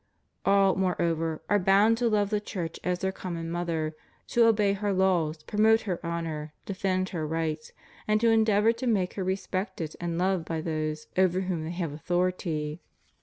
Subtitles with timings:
[0.45, 3.93] All, moreover, are boimd to love the Church as their com mon mother,
[4.29, 7.71] to obey her laws, promote her honor, defend her rights,
[8.07, 11.93] and to endeavor to make her respected and loved by those over whom they have
[11.93, 12.81] authority.